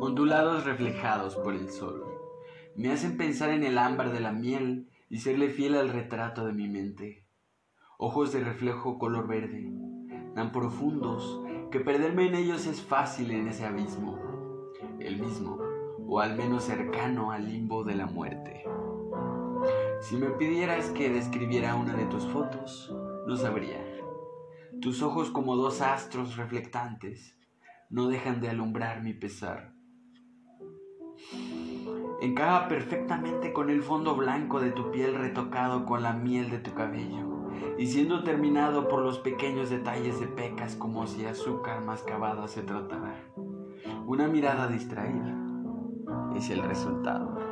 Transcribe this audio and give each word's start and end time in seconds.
ondulados 0.00 0.64
reflejados 0.64 1.36
por 1.36 1.54
el 1.54 1.68
sol. 1.68 2.02
Me 2.74 2.90
hacen 2.90 3.18
pensar 3.18 3.50
en 3.50 3.64
el 3.64 3.76
ámbar 3.76 4.12
de 4.12 4.20
la 4.20 4.32
miel 4.32 4.88
y 5.10 5.18
serle 5.18 5.50
fiel 5.50 5.76
al 5.76 5.90
retrato 5.90 6.46
de 6.46 6.54
mi 6.54 6.68
mente. 6.68 7.26
Ojos 7.98 8.32
de 8.32 8.40
reflejo 8.40 8.98
color 8.98 9.28
verde, 9.28 9.70
tan 10.34 10.52
profundos 10.52 11.42
que 11.70 11.80
perderme 11.80 12.28
en 12.28 12.34
ellos 12.34 12.66
es 12.66 12.80
fácil 12.80 13.30
en 13.30 13.48
ese 13.48 13.66
abismo, 13.66 14.18
el 15.00 15.20
mismo, 15.20 15.58
o 16.08 16.20
al 16.20 16.34
menos 16.34 16.64
cercano 16.64 17.30
al 17.30 17.46
limbo 17.46 17.84
de 17.84 17.94
la 17.94 18.06
muerte. 18.06 18.64
Si 20.00 20.16
me 20.16 20.30
pidieras 20.30 20.88
que 20.90 21.10
describiera 21.10 21.74
una 21.74 21.92
de 21.92 22.06
tus 22.06 22.24
fotos, 22.24 22.90
no 23.26 23.36
sabría. 23.36 23.84
Tus 24.80 25.02
ojos 25.02 25.30
como 25.30 25.56
dos 25.56 25.82
astros 25.82 26.38
reflectantes 26.38 27.36
no 27.90 28.08
dejan 28.08 28.40
de 28.40 28.48
alumbrar 28.48 29.02
mi 29.02 29.12
pesar. 29.12 29.74
Encaja 32.20 32.68
perfectamente 32.68 33.52
con 33.54 33.70
el 33.70 33.82
fondo 33.82 34.14
blanco 34.14 34.60
de 34.60 34.70
tu 34.72 34.90
piel 34.90 35.14
retocado 35.14 35.86
con 35.86 36.02
la 36.02 36.12
miel 36.12 36.50
de 36.50 36.58
tu 36.58 36.74
cabello 36.74 37.26
y 37.78 37.86
siendo 37.86 38.22
terminado 38.24 38.88
por 38.88 39.00
los 39.00 39.18
pequeños 39.18 39.70
detalles 39.70 40.20
de 40.20 40.26
pecas 40.26 40.76
como 40.76 41.06
si 41.06 41.24
azúcar 41.24 41.82
mascabada 41.82 42.46
se 42.46 42.62
tratara. 42.62 43.14
Una 44.06 44.28
mirada 44.28 44.66
distraída 44.66 45.34
es 46.36 46.50
el 46.50 46.62
resultado. 46.62 47.49